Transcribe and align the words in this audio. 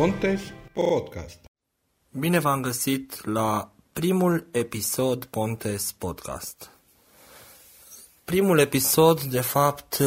Pontes 0.00 0.40
Podcast. 0.72 1.38
Bine 2.10 2.38
v-am 2.38 2.60
găsit 2.60 3.26
la 3.26 3.72
primul 3.92 4.46
episod 4.50 5.24
Pontes 5.24 5.92
Podcast. 5.92 6.70
Primul 8.24 8.58
episod, 8.58 9.22
de 9.22 9.40
fapt, 9.40 9.98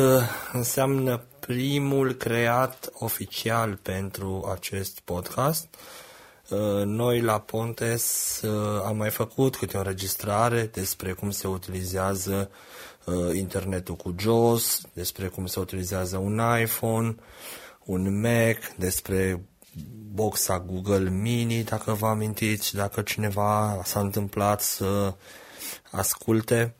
înseamnă 0.53 1.23
primul 1.39 2.13
creat 2.13 2.89
oficial 2.93 3.75
pentru 3.75 4.49
acest 4.53 4.99
podcast. 4.99 5.75
Noi 6.85 7.21
la 7.21 7.39
Pontes 7.39 8.41
am 8.85 8.97
mai 8.97 9.09
făcut 9.09 9.55
câte 9.55 9.77
o 9.77 9.79
înregistrare 9.79 10.69
despre 10.73 11.11
cum 11.11 11.31
se 11.31 11.47
utilizează 11.47 12.49
internetul 13.33 13.95
cu 13.95 14.15
JOS, 14.19 14.81
despre 14.93 15.27
cum 15.27 15.45
se 15.45 15.59
utilizează 15.59 16.17
un 16.17 16.41
iPhone, 16.61 17.15
un 17.85 18.21
Mac, 18.21 18.75
despre 18.77 19.47
boxa 20.13 20.59
Google 20.59 21.09
Mini, 21.09 21.63
dacă 21.63 21.93
vă 21.93 22.07
amintiți, 22.07 22.75
dacă 22.75 23.01
cineva 23.01 23.81
s-a 23.83 23.99
întâmplat 23.99 24.61
să 24.61 25.13
asculte. 25.91 26.75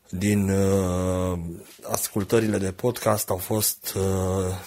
din 0.09 0.49
uh, 0.49 1.39
ascultările 1.83 2.57
de 2.57 2.71
podcast 2.71 3.29
au 3.29 3.37
fost 3.37 3.93
uh, 3.95 4.03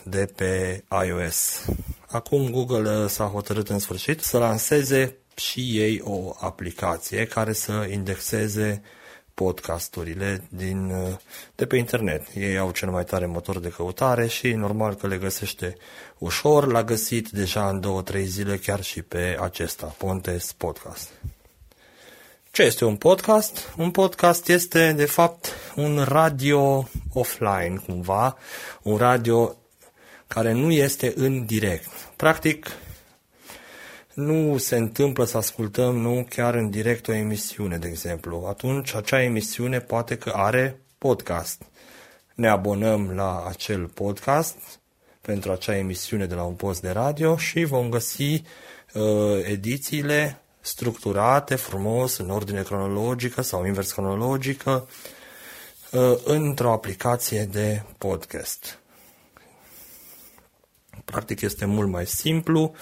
de 0.04 0.32
pe 0.37 0.84
iOS. 1.06 1.65
Acum 2.09 2.50
Google 2.50 3.03
uh, 3.03 3.09
s-a 3.09 3.25
hotărât 3.25 3.69
în 3.69 3.78
sfârșit 3.78 4.21
să 4.21 4.38
lanseze 4.38 5.16
și 5.37 5.60
ei 5.60 6.00
o 6.04 6.34
aplicație 6.41 7.27
care 7.27 7.53
să 7.53 7.87
indexeze 7.91 8.83
podcasturile 9.36 10.42
din, 10.48 10.92
de 11.54 11.66
pe 11.66 11.76
internet. 11.76 12.26
Ei 12.34 12.58
au 12.58 12.70
cel 12.70 12.91
mai 12.91 13.04
tare 13.04 13.26
motor 13.26 13.58
de 13.58 13.69
căutare 13.69 14.26
și 14.26 14.52
normal 14.52 14.94
că 14.94 15.06
le 15.06 15.16
găsește 15.16 15.76
ușor. 16.19 16.66
L-a 16.66 16.84
găsit 16.84 17.28
deja 17.28 17.69
în 17.69 17.80
două, 17.80 18.02
trei 18.02 18.24
zile 18.24 18.56
chiar 18.56 18.82
și 18.82 19.02
pe 19.02 19.36
acesta, 19.41 19.94
Pontes 19.98 20.52
Podcast. 20.52 21.10
Ce 22.50 22.62
este 22.62 22.84
un 22.84 22.97
podcast? 22.97 23.72
Un 23.76 23.91
podcast 23.91 24.48
este, 24.48 24.92
de 24.92 25.04
fapt, 25.04 25.53
un 25.74 26.04
radio 26.08 26.88
offline, 27.12 27.82
cumva, 27.86 28.36
un 28.82 28.97
radio 28.97 29.56
care 30.26 30.53
nu 30.53 30.70
este 30.70 31.12
în 31.16 31.44
direct. 31.44 31.91
Practic, 32.16 32.66
nu 34.16 34.56
se 34.59 34.77
întâmplă 34.77 35.25
să 35.25 35.37
ascultăm 35.37 35.97
nu 35.97 36.27
chiar 36.28 36.54
în 36.54 36.71
direct 36.71 37.09
o 37.09 37.12
emisiune, 37.12 37.77
de 37.77 37.88
exemplu. 37.88 38.44
Atunci 38.49 38.94
acea 38.94 39.22
emisiune 39.22 39.81
poate 39.81 40.16
că 40.16 40.32
are 40.34 40.81
podcast. 40.99 41.62
Ne 42.34 42.49
abonăm 42.49 43.10
la 43.10 43.44
acel 43.49 43.87
podcast 43.87 44.56
pentru 45.21 45.53
acea 45.53 45.77
emisiune 45.77 46.27
de 46.27 46.34
la 46.34 46.43
un 46.43 46.54
post 46.54 46.81
de 46.81 46.91
radio 46.91 47.37
și 47.37 47.65
vom 47.65 47.88
găsi 47.88 48.43
uh, 48.94 49.43
edițiile 49.43 50.41
structurate 50.60 51.54
frumos, 51.54 52.16
în 52.16 52.31
ordine 52.31 52.62
cronologică 52.62 53.43
sau 53.43 53.66
invers 53.66 53.93
cronologică, 53.93 54.88
uh, 55.93 56.19
într-o 56.25 56.72
aplicație 56.72 57.44
de 57.44 57.83
podcast. 57.98 58.78
Practic 61.04 61.41
este 61.41 61.65
mult 61.65 61.88
mai 61.88 62.06
simplu 62.06 62.75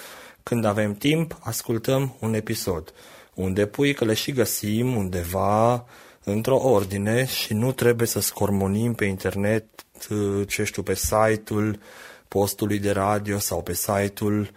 când 0.49 0.65
avem 0.65 0.93
timp, 0.93 1.37
ascultăm 1.39 2.15
un 2.19 2.33
episod, 2.33 2.93
unde 3.33 3.65
pui 3.65 3.93
că 3.93 4.05
le 4.05 4.13
și 4.13 4.31
găsim 4.31 4.95
undeva 4.95 5.85
într-o 6.23 6.55
ordine 6.55 7.25
și 7.25 7.53
nu 7.53 7.71
trebuie 7.71 8.07
să 8.07 8.19
scormonim 8.19 8.93
pe 8.93 9.05
internet, 9.05 9.65
ce 10.47 10.63
știu, 10.63 10.83
pe 10.83 10.95
site-ul 10.95 11.79
postului 12.27 12.79
de 12.79 12.91
radio 12.91 13.39
sau 13.39 13.61
pe 13.61 13.73
site-ul 13.73 14.51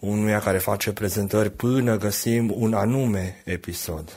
unuia 0.00 0.40
care 0.40 0.58
face 0.58 0.92
prezentări 0.92 1.50
până 1.50 1.96
găsim 1.96 2.52
un 2.56 2.74
anume 2.74 3.42
episod. 3.44 4.12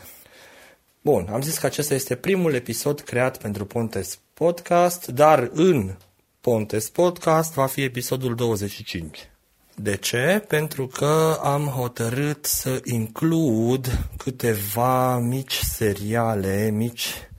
Bun, 1.01 1.27
am 1.31 1.41
zis 1.41 1.57
că 1.57 1.66
acesta 1.66 1.94
este 1.94 2.16
primul 2.16 2.53
episod 2.53 3.00
creat 3.00 3.38
pentru 3.38 3.66
Pontes 3.66 4.19
Podcast, 4.33 5.07
dar 5.07 5.50
în 5.53 5.95
Pontes 6.41 6.89
Podcast 6.89 7.53
va 7.53 7.66
fi 7.66 7.81
episodul 7.81 8.35
25. 8.35 9.31
De 9.81 9.96
ce? 9.96 10.44
Pentru 10.47 10.88
că 10.88 11.40
am 11.44 11.66
hotărât 11.66 12.46
să 12.46 12.80
includ 12.84 14.08
câteva 14.18 15.18
mici 15.18 15.59
seriale, 15.59 16.69
mici 16.74 17.30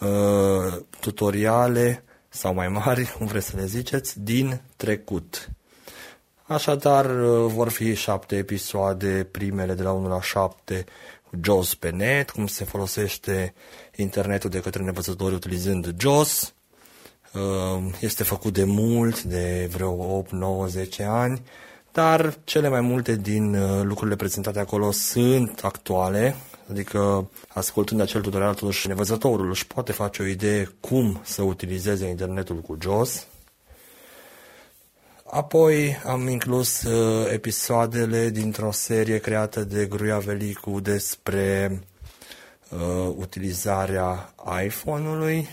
uh, 0.00 0.80
tutoriale 1.00 2.04
sau 2.28 2.54
mai 2.54 2.68
mari, 2.68 3.10
cum 3.18 3.26
vreți 3.26 3.46
să 3.46 3.56
le 3.56 3.66
ziceți, 3.66 4.20
din 4.20 4.60
trecut. 4.76 5.50
Așadar, 6.42 7.04
uh, 7.04 7.52
vor 7.52 7.68
fi 7.68 7.94
șapte 7.94 8.36
episoade, 8.36 9.28
primele 9.30 9.74
de 9.74 9.82
la 9.82 9.92
1 9.92 10.08
la 10.08 10.20
7, 10.20 10.84
cu 11.30 11.38
JOS 11.42 11.74
pe 11.74 11.90
net, 11.90 12.30
cum 12.30 12.46
se 12.46 12.64
folosește 12.64 13.54
internetul 13.96 14.50
de 14.50 14.60
către 14.60 14.82
nevăzători 14.82 15.34
utilizând 15.34 15.94
JOS. 15.98 16.54
Uh, 17.32 17.92
este 18.00 18.22
făcut 18.22 18.52
de 18.52 18.64
mult, 18.64 19.22
de 19.22 19.68
vreo 19.72 20.16
8, 20.16 20.30
9, 20.30 20.66
10 20.66 21.02
ani 21.02 21.42
dar 21.94 22.34
cele 22.44 22.68
mai 22.68 22.80
multe 22.80 23.16
din 23.16 23.54
uh, 23.54 23.82
lucrurile 23.82 24.16
prezentate 24.16 24.58
acolo 24.58 24.90
sunt 24.90 25.60
actuale, 25.62 26.36
adică 26.70 27.30
ascultând 27.48 28.00
acel 28.00 28.20
tutorial, 28.20 28.54
totuși 28.54 28.88
nevăzătorul 28.88 29.50
își 29.50 29.66
poate 29.66 29.92
face 29.92 30.22
o 30.22 30.26
idee 30.26 30.70
cum 30.80 31.20
să 31.24 31.42
utilizeze 31.42 32.06
internetul 32.06 32.56
cu 32.56 32.76
JOS. 32.80 33.26
Apoi 35.24 35.96
am 36.06 36.28
inclus 36.28 36.82
uh, 36.82 37.30
episoadele 37.32 38.28
dintr-o 38.28 38.70
serie 38.70 39.18
creată 39.18 39.64
de 39.64 39.86
Gruia 39.86 40.18
Velicu 40.18 40.80
despre 40.80 41.80
uh, 42.68 43.14
utilizarea 43.16 44.34
iPhone-ului. 44.64 45.48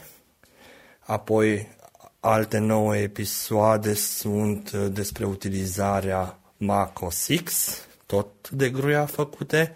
Apoi 1.00 1.68
Alte 2.24 2.58
nouă 2.58 2.98
episoade 2.98 3.94
sunt 3.94 4.72
uh, 4.76 4.86
despre 4.92 5.26
utilizarea 5.26 6.40
Mac 6.58 7.02
OS 7.02 7.28
X, 7.44 7.78
tot 8.06 8.50
de 8.50 8.70
gruia 8.70 9.06
făcute, 9.06 9.76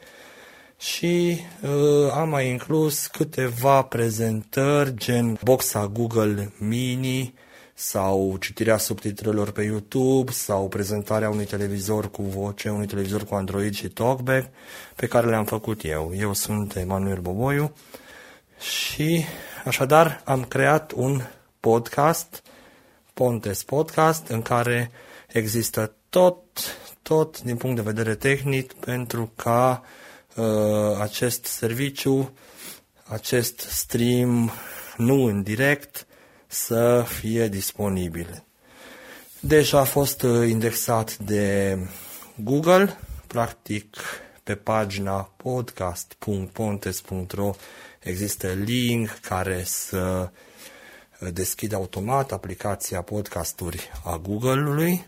și 0.78 1.40
uh, 1.62 2.12
am 2.12 2.30
mai 2.30 2.50
inclus 2.50 3.08
câteva 3.08 3.82
prezentări 3.82 4.96
gen 4.96 5.40
boxa 5.44 5.88
Google 5.88 6.54
Mini 6.58 7.34
sau 7.74 8.38
citirea 8.40 8.78
subtitrelor 8.78 9.52
pe 9.52 9.64
YouTube 9.64 10.32
sau 10.32 10.68
prezentarea 10.68 11.30
unui 11.30 11.46
televizor 11.46 12.12
cu 12.12 12.22
voce, 12.22 12.70
unui 12.70 12.88
televizor 12.88 13.24
cu 13.24 13.36
Android 13.36 13.74
și 13.74 13.90
TalkBack 13.90 14.50
pe 14.96 15.08
care 15.08 15.28
le-am 15.28 15.46
făcut 15.46 15.84
eu. 15.84 16.12
Eu 16.18 16.34
sunt 16.34 16.76
Emanuel 16.76 17.20
Boboiu 17.20 17.74
Și 18.60 19.26
așadar 19.64 20.22
am 20.26 20.44
creat 20.44 20.92
un 20.92 21.22
podcast, 21.66 22.44
Pontes 23.14 23.64
Podcast, 23.64 24.28
în 24.28 24.42
care 24.42 24.92
există 25.28 25.96
tot, 26.10 26.44
tot 27.02 27.42
din 27.42 27.58
punct 27.58 27.76
de 27.76 27.82
vedere 27.82 28.16
tehnic 28.16 28.74
pentru 28.74 29.32
ca 29.36 29.84
uh, 30.36 30.46
acest 31.00 31.46
serviciu, 31.46 32.34
acest 33.04 33.60
stream 33.60 34.52
nu 34.98 35.24
în 35.24 35.44
direct, 35.44 36.08
să 36.48 37.06
fie 37.08 37.48
disponibil. 37.48 38.44
Deja 39.40 39.80
a 39.80 39.84
fost 39.84 40.22
uh, 40.22 40.50
indexat 40.50 41.18
de 41.18 41.78
Google, 42.36 42.98
practic 43.28 43.98
pe 44.44 44.56
pagina 44.56 45.32
podcast.pontes.ro 45.38 47.52
există 48.00 48.48
link 48.48 49.20
care 49.22 49.64
să 49.64 50.30
uh, 51.26 51.34
deschide 51.34 51.76
automat 51.76 52.32
aplicația 52.32 53.02
podcasturi 53.02 53.90
a 54.04 54.18
Google-ului 54.18 55.06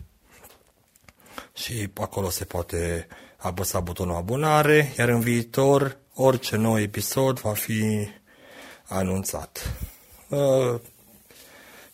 și 1.54 1.88
acolo 1.94 2.30
se 2.30 2.44
poate 2.44 3.06
apăsa 3.36 3.80
butonul 3.80 4.14
abonare, 4.14 4.92
iar 4.98 5.08
în 5.08 5.20
viitor 5.20 5.98
orice 6.14 6.56
nou 6.56 6.80
episod 6.80 7.40
va 7.40 7.52
fi 7.52 8.08
anunțat. 8.88 9.76
Uh, 10.28 10.80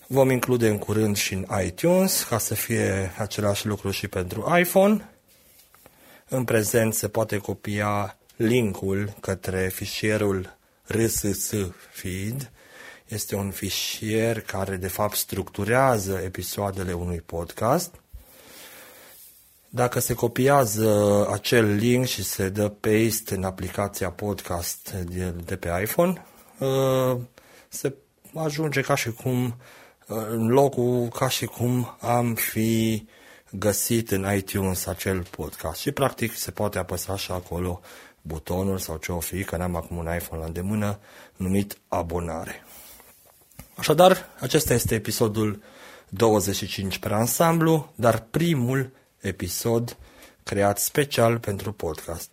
vom 0.06 0.31
include 0.31 0.69
în 0.69 0.79
curând 0.79 1.17
și 1.17 1.35
în 1.35 1.47
iTunes 1.65 2.23
ca 2.23 2.38
să 2.38 2.55
fie 2.55 3.12
același 3.19 3.67
lucru 3.67 3.91
și 3.91 4.09
pentru 4.09 4.56
iPhone. 4.59 5.09
În 6.29 6.44
prezent 6.44 6.94
se 6.94 7.09
poate 7.09 7.38
copia 7.38 8.19
linkul 8.37 9.15
către 9.21 9.69
fișierul 9.69 10.56
RSS 10.87 11.50
feed. 11.93 12.50
Este 13.14 13.37
un 13.37 13.50
fișier 13.50 14.40
care 14.40 14.76
de 14.76 14.88
fapt 14.88 15.16
structurează 15.16 16.20
episoadele 16.25 16.93
unui 16.93 17.20
podcast. 17.20 17.94
Dacă 19.69 20.00
se 20.00 20.14
copiază 20.14 21.28
acel 21.32 21.75
link 21.75 22.06
și 22.06 22.25
se 22.25 22.49
dă 22.49 22.69
paste 22.69 23.34
în 23.34 23.44
aplicația 23.44 24.11
podcast 24.11 24.90
de, 24.90 25.34
de 25.44 25.56
pe 25.56 25.81
iPhone, 25.82 26.25
uh, 26.58 27.20
se 27.69 27.94
ajunge 28.34 28.81
ca 28.81 28.94
și 28.94 29.12
cum 29.12 29.56
în 30.06 30.46
locul 30.46 31.08
ca 31.08 31.28
și 31.28 31.46
cum 31.46 31.96
am 32.00 32.34
fi 32.34 33.06
găsit 33.50 34.11
în 34.11 34.34
iTunes 34.37 34.87
acel 34.87 35.26
podcast 35.31 35.81
și 35.81 35.93
practic 35.93 36.37
se 36.37 36.50
poate 36.50 36.78
apăsa 36.78 37.16
și 37.16 37.32
acolo 37.32 37.81
butonul 38.22 38.78
sau 38.78 38.96
ce 38.96 39.12
o 39.12 39.20
fi, 39.20 39.44
că 39.44 39.56
n-am 39.56 39.76
acum 39.76 39.96
un 39.96 40.14
iPhone 40.14 40.40
la 40.40 40.46
îndemână, 40.46 40.99
numit 41.37 41.78
abonare. 41.88 42.64
Așadar, 43.76 44.29
acesta 44.41 44.75
este 44.75 44.94
episodul 44.94 45.62
25 46.09 46.99
pe 46.99 47.09
ansamblu, 47.09 47.93
dar 47.94 48.26
primul 48.31 48.91
episod 49.21 49.97
creat 50.43 50.79
special 50.79 51.38
pentru 51.38 51.73
podcast. 51.73 52.31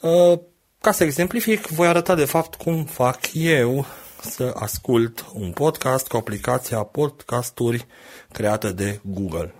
Uh, 0.00 0.38
ca 0.80 0.92
să 0.92 1.04
exemplific, 1.04 1.66
voi 1.66 1.86
arăta 1.86 2.14
de 2.14 2.24
fapt 2.24 2.54
cum 2.54 2.84
fac 2.84 3.18
eu 3.32 3.86
să 4.22 4.52
ascult 4.56 5.26
un 5.34 5.52
podcast 5.52 6.08
cu 6.08 6.16
aplicația 6.16 6.82
podcasturi 6.82 7.86
creată 8.32 8.72
de 8.72 9.00
Google. 9.02 9.54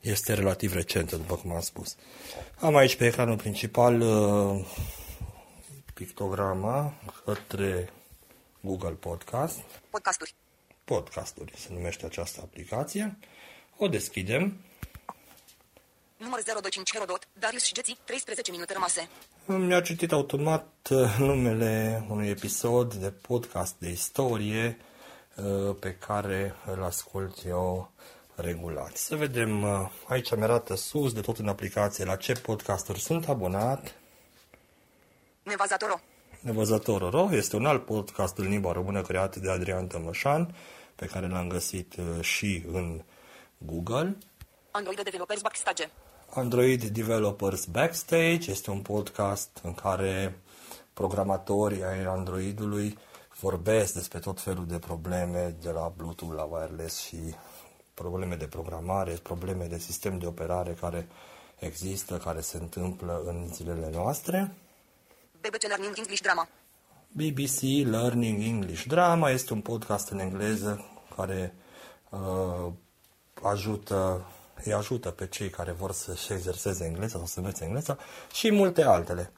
Este 0.00 0.34
relativ 0.34 0.74
recentă, 0.74 1.16
după 1.16 1.34
cum 1.34 1.52
am 1.52 1.60
spus. 1.60 1.96
Am 2.58 2.76
aici 2.76 2.96
pe 2.96 3.06
ecranul 3.06 3.36
principal 3.36 4.00
uh, 4.00 4.66
pictograma 5.94 6.94
către 7.24 7.90
Google 8.66 8.90
Podcast. 8.90 9.58
Podcasturi. 9.90 10.34
Podcasturi 10.84 11.52
se 11.56 11.68
numește 11.70 12.06
această 12.06 12.40
aplicație. 12.42 13.18
O 13.76 13.88
deschidem. 13.88 14.60
Număr 16.16 16.42
025 16.42 16.92
Herodot, 16.92 17.28
Darius 17.38 17.64
și 17.64 17.74
Geții, 17.74 17.98
13 18.04 18.50
minute 18.50 18.72
rămase. 18.72 19.08
Mi-a 19.44 19.80
citit 19.80 20.12
automat 20.12 20.66
uh, 20.90 21.16
numele 21.18 22.04
unui 22.08 22.28
episod 22.28 22.94
de 22.94 23.10
podcast 23.10 23.74
de 23.78 23.90
istorie 23.90 24.78
uh, 25.36 25.76
pe 25.80 25.94
care 25.94 26.54
îl 26.66 26.82
ascult 26.82 27.44
eu 27.46 27.90
regulat. 28.34 28.96
Să 28.96 29.16
vedem, 29.16 29.62
uh, 29.62 29.90
aici 30.08 30.34
mi 30.34 30.42
arată 30.42 30.74
sus 30.74 31.12
de 31.12 31.20
tot 31.20 31.38
în 31.38 31.48
aplicație 31.48 32.04
la 32.04 32.16
ce 32.16 32.32
podcasturi 32.32 33.00
sunt 33.00 33.28
abonat. 33.28 33.94
Nevazatoro. 35.42 36.00
Nevăzătorul 36.46 37.32
este 37.32 37.56
un 37.56 37.66
alt 37.66 37.84
podcast 37.84 38.38
în 38.38 38.48
limba 38.48 38.72
română 38.72 39.02
creat 39.02 39.36
de 39.36 39.50
Adrian 39.50 39.86
Tămășan, 39.86 40.54
pe 40.96 41.06
care 41.06 41.28
l-am 41.28 41.48
găsit 41.48 41.94
și 42.20 42.64
în 42.72 43.02
Google. 43.58 44.16
Android 44.70 45.02
Developers 45.02 45.40
Backstage. 45.42 45.90
Android 46.34 46.84
Developers 46.84 47.64
Backstage 47.64 48.50
este 48.50 48.70
un 48.70 48.80
podcast 48.80 49.60
în 49.62 49.74
care 49.74 50.40
programatorii 50.92 51.84
ai 51.84 52.04
Androidului 52.04 52.98
vorbesc 53.40 53.94
despre 53.94 54.18
tot 54.18 54.40
felul 54.40 54.66
de 54.66 54.78
probleme 54.78 55.56
de 55.60 55.70
la 55.70 55.92
Bluetooth 55.96 56.34
la 56.36 56.42
wireless 56.42 57.06
și 57.06 57.18
probleme 57.94 58.34
de 58.34 58.46
programare, 58.46 59.12
probleme 59.12 59.64
de 59.64 59.78
sistem 59.78 60.18
de 60.18 60.26
operare 60.26 60.76
care 60.80 61.08
există, 61.58 62.16
care 62.16 62.40
se 62.40 62.56
întâmplă 62.56 63.22
în 63.26 63.48
zilele 63.52 63.90
noastre. 63.92 64.54
BBC 65.40 65.62
Learning 65.62 65.96
English 65.96 66.22
Drama. 66.22 66.48
BBC 67.12 67.60
Learning 67.90 68.42
English 68.42 68.84
Drama 68.86 69.30
este 69.30 69.52
un 69.52 69.60
podcast 69.60 70.08
în 70.08 70.18
engleză 70.18 70.84
care 71.16 71.54
uh, 72.10 72.72
ajută 73.42 74.26
îi 74.64 74.72
ajută 74.72 75.10
pe 75.10 75.26
cei 75.26 75.50
care 75.50 75.72
vor 75.72 75.92
să-și 75.92 76.32
exerseze 76.32 76.84
engleza 76.84 77.16
sau 77.16 77.26
să 77.26 77.38
învețe 77.38 77.64
engleza 77.64 77.98
și 78.32 78.52
multe 78.52 78.82
altele. 78.82 79.32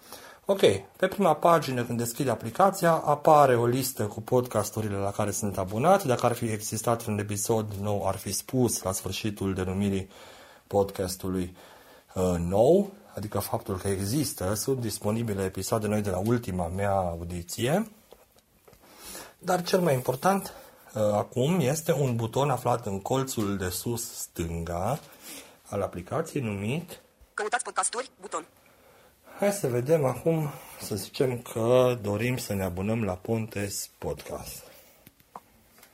Ok, 0.45 0.61
pe 0.97 1.07
prima 1.07 1.35
pagină 1.35 1.85
când 1.85 1.99
deschid 1.99 2.29
aplicația 2.29 2.93
apare 2.93 3.57
o 3.57 3.67
listă 3.67 4.07
cu 4.07 4.21
podcasturile 4.21 4.97
la 4.97 5.11
care 5.11 5.31
sunt 5.31 5.59
abonat. 5.59 6.05
Dacă 6.05 6.27
ar 6.27 6.33
fi 6.33 6.45
existat 6.45 7.07
un 7.07 7.19
episod 7.19 7.73
nou, 7.81 8.07
ar 8.07 8.17
fi 8.17 8.33
spus 8.33 8.83
la 8.83 8.93
sfârșitul 8.93 9.55
denumirii 9.55 10.11
podcastului 10.67 11.57
uh, 12.15 12.35
nou, 12.39 12.93
adică 13.19 13.39
faptul 13.39 13.79
că 13.79 13.89
există, 13.89 14.55
sunt 14.55 14.81
disponibile 14.81 15.45
episoade 15.45 15.87
noi 15.87 16.01
de 16.01 16.11
la 16.11 16.19
ultima 16.19 16.67
mea 16.69 16.91
audiție. 16.91 17.91
Dar 19.39 19.63
cel 19.63 19.81
mai 19.81 19.95
important 19.95 20.53
Uh, 20.95 21.03
acum 21.13 21.61
este 21.61 21.93
un 21.93 22.17
buton 22.17 22.51
aflat 22.51 22.87
în 22.87 23.01
colțul 23.01 23.57
de 23.57 23.69
sus 23.69 24.13
stânga 24.13 25.01
al 25.69 25.83
aplicației 25.83 26.43
numit 26.43 27.01
Căutați 27.35 27.65
podcasturi, 27.65 28.11
buton. 28.21 28.47
Hai 29.39 29.53
să 29.53 29.67
vedem 29.67 30.05
acum, 30.05 30.51
să 30.81 30.95
zicem 30.95 31.43
că 31.43 31.99
dorim 32.03 32.37
să 32.37 32.55
ne 32.55 32.65
abonăm 32.65 33.05
la 33.05 33.15
Pontes 33.15 33.91
Podcast. 33.99 34.63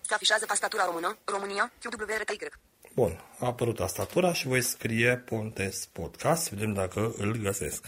Se 0.01 0.15
afișează 0.15 0.45
tastatura 0.45 0.85
română, 0.85 1.17
România, 1.25 1.73
QWRTY. 1.83 2.74
Bun, 2.95 3.21
a 3.39 3.47
apărut 3.47 3.77
tastatura 3.77 4.33
și 4.33 4.47
voi 4.47 4.63
scrie 4.63 5.17
Pontes 5.17 5.87
Podcast, 5.87 6.51
vedem 6.51 6.73
dacă 6.73 7.13
îl 7.17 7.37
găsesc. 7.37 7.87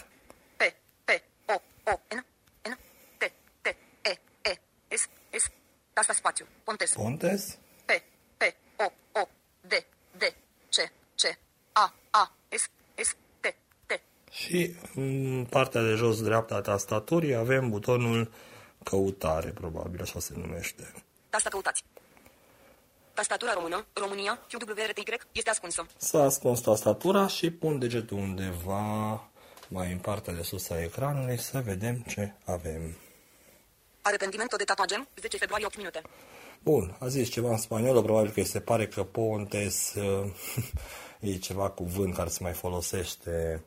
P, 0.57 0.63
P, 1.05 1.11
O, 1.47 1.55
O, 1.85 2.01
N, 2.15 2.27
N, 2.71 2.79
T, 3.19 3.33
T, 3.61 3.67
E, 4.03 4.11
E, 4.43 4.59
S, 4.97 5.09
S, 5.31 5.51
tasta 5.93 6.13
spațiu, 6.13 6.47
Pontes. 6.65 6.93
Pontes? 6.93 7.59
P, 7.85 7.91
P, 8.37 8.43
O, 8.77 8.85
O, 9.21 9.29
D, 9.61 9.73
D, 10.17 10.23
C, 10.69 10.77
C, 11.15 11.39
A, 11.73 11.95
A, 12.11 12.37
S, 12.49 12.71
S, 12.95 13.17
T, 13.41 13.55
T. 13.87 14.01
Și 14.31 14.75
în 14.95 15.47
partea 15.51 15.83
de 15.83 15.95
jos 15.95 16.23
dreapta 16.23 16.55
a 16.55 16.61
tastaturii 16.61 17.35
avem 17.35 17.71
butonul 17.71 18.33
căutare, 18.85 19.51
probabil 19.51 20.01
așa 20.03 20.21
se 20.21 20.33
numește. 20.37 20.93
Tasta 21.29 21.49
căutați. 21.49 21.85
Tastatura 23.17 23.53
română, 23.53 23.87
România, 23.93 24.39
QWRTY, 24.51 25.19
este 25.33 25.51
ascunsă. 25.51 25.87
S-a 25.97 26.23
ascuns 26.23 26.61
tastatura 26.61 27.27
și 27.27 27.51
pun 27.51 27.79
degetul 27.79 28.17
undeva 28.17 29.31
mai 29.69 29.93
în 29.93 29.99
partea 29.99 30.33
de 30.33 30.43
sus 30.43 30.71
a 30.71 30.83
ecranului 30.83 31.39
să 31.39 31.63
vedem 31.65 32.05
ce 32.09 32.33
avem. 32.45 32.97
Arrepentimiento 34.03 34.57
de 34.57 34.65
tatuagem, 34.65 35.09
10 35.21 35.37
februarie 35.37 35.67
8 35.67 35.77
minute. 35.77 36.03
Bun, 36.63 36.97
a 36.99 37.09
zis 37.09 37.29
ceva 37.29 37.51
în 37.51 37.57
spaniolă, 37.57 38.03
probabil 38.03 38.31
că 38.31 38.41
îi 38.41 38.47
se 38.47 38.61
pare 38.61 38.87
că 38.87 39.05
pontes 39.05 39.95
uh, 39.95 40.31
e 41.31 41.37
ceva 41.37 41.71
cuvânt 41.71 42.15
care 42.15 42.29
se 42.29 42.39
mai 42.43 42.53
folosește 42.53 43.65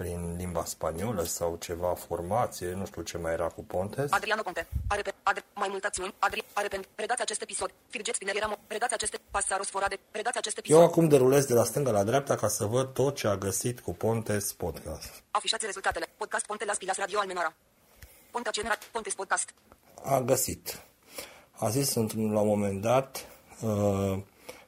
prin 0.00 0.34
limba 0.36 0.64
spaniolă 0.64 1.24
sau 1.24 1.56
ceva 1.60 1.94
formație, 1.94 2.72
nu 2.72 2.86
știu 2.86 3.02
ce 3.02 3.18
mai 3.18 3.32
era 3.32 3.46
cu 3.48 3.64
pontes. 3.64 4.12
Adriano 4.12 4.42
Ponte. 4.42 4.66
Arepe, 4.88 5.14
adre, 5.22 5.44
mai 5.54 5.68
multe 5.70 5.86
acțiuni. 5.86 6.14
Adri, 6.18 6.44
arepent. 6.52 6.86
Predați 6.94 7.22
acest 7.22 7.42
episod. 7.42 7.70
Firget 7.88 8.14
Spinerieramo. 8.14 8.56
Predați 8.66 8.94
aceste 8.94 9.18
pasaros 9.30 9.68
forade. 9.68 9.98
Predați 10.10 10.38
acest 10.38 10.58
episod. 10.58 10.78
Eu 10.80 10.84
acum 10.86 11.08
derulez 11.08 11.44
de 11.44 11.54
la 11.54 11.64
stânga 11.64 11.90
la 11.90 12.04
dreapta 12.04 12.34
ca 12.36 12.48
să 12.48 12.64
văd 12.64 12.92
tot 12.92 13.16
ce 13.16 13.26
a 13.26 13.36
găsit 13.36 13.80
cu 13.80 13.92
Pontes 13.94 14.52
Podcast. 14.52 15.22
Afișați 15.30 15.64
rezultatele. 15.66 16.06
Podcast 16.16 16.46
Ponte 16.46 16.64
Las 16.64 16.76
Pilas 16.76 16.96
Radio 16.96 17.18
Almenara. 17.18 17.54
Ponte 18.30 18.48
a 18.48 18.52
generat 18.52 18.84
Pontes 18.84 19.14
Podcast. 19.14 19.54
a 20.04 20.20
găsit. 20.20 20.80
A 21.52 21.68
zis 21.68 21.94
într-un, 21.94 22.32
la 22.32 22.40
un 22.40 22.46
moment 22.48 22.80
dat 22.80 23.26
uh, 23.60 24.18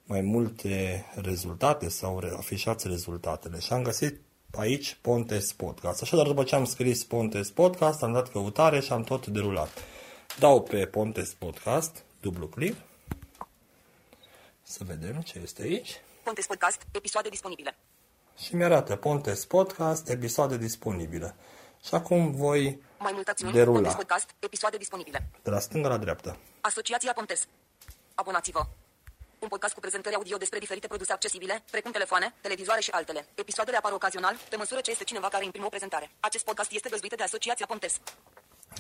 mai 0.05 0.21
multe 0.21 1.05
rezultate 1.15 1.89
sau 1.89 2.19
re- 2.21 2.35
afișați 2.37 2.89
rezultatele 2.89 3.59
și 3.59 3.73
am 3.73 3.83
găsit 3.83 4.21
aici 4.57 4.99
Pontes 5.01 5.53
Podcast. 5.53 6.03
Așadar, 6.03 6.27
după 6.27 6.45
ce 6.45 6.55
am 6.55 6.65
scris 6.65 7.05
Pontes 7.05 7.51
Podcast, 7.51 8.03
am 8.03 8.13
dat 8.13 8.31
căutare 8.31 8.81
și 8.81 8.93
am 8.93 9.03
tot 9.03 9.27
derulat. 9.27 9.69
Dau 10.39 10.63
pe 10.63 10.87
Pontes 10.87 11.33
Podcast, 11.33 12.05
dublu 12.21 12.47
click, 12.47 12.77
să 14.63 14.85
vedem 14.85 15.21
ce 15.21 15.39
este 15.43 15.63
aici. 15.63 16.01
Pontes 16.23 16.47
Podcast, 16.47 16.83
episoade 16.91 17.29
disponibile. 17.29 17.77
Și 18.39 18.55
mi-arată 18.55 18.97
Pontes 18.97 19.45
Podcast, 19.45 20.09
episoade 20.09 20.57
disponibile. 20.57 21.35
Și 21.87 21.95
acum 21.95 22.31
voi 22.33 22.81
Mai 22.99 23.13
multe 23.15 23.31
acțiuni. 23.31 23.53
Derula. 23.53 23.75
Pontes 23.75 23.95
Podcast, 23.95 24.31
episoade 24.39 24.77
disponibile. 24.77 25.29
de 25.43 25.51
la 25.51 25.59
stânga 25.59 25.89
la 25.89 25.97
dreapta. 25.97 26.37
Asociația 26.61 27.13
Pontes. 27.13 27.47
Abonați-vă. 28.15 28.67
Un 29.39 29.49
podcast 29.49 29.75
cu 29.75 29.81
prezentări 29.81 30.15
audio 30.15 30.37
despre 30.37 30.59
diferite 30.59 30.87
produse 30.87 31.13
accesibile, 31.13 31.63
precum 31.71 31.91
telefoane, 31.91 32.35
televizoare 32.41 32.81
și 32.81 32.91
altele. 32.91 33.27
Episoadele 33.35 33.77
apar 33.77 33.93
ocazional, 33.93 34.37
pe 34.51 34.57
măsură 34.57 34.81
ce 34.81 34.91
este 34.91 35.05
cineva 35.05 35.29
care 35.29 35.45
imprimă 35.45 35.67
o 35.67 35.69
prezentare. 35.69 36.11
Acest 36.21 36.45
podcast 36.45 36.73
este 36.73 36.89
găzduit 36.89 37.17
de 37.17 37.23
Asociația 37.23 37.67
Pontes. 37.67 38.01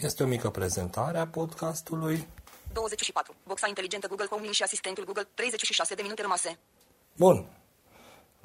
Este 0.02 0.22
o 0.22 0.26
mică 0.26 0.50
prezentare 0.50 1.18
a 1.18 1.26
podcastului. 1.26 2.28
24. 2.72 3.34
Boxa 3.46 3.68
inteligentă 3.68 4.06
Google 4.06 4.26
Home 4.26 4.50
și 4.50 4.62
asistentul 4.62 5.04
Google. 5.04 5.28
36 5.34 5.94
de 5.94 6.02
minute 6.02 6.22
rămase. 6.22 6.58
Bun. 7.16 7.46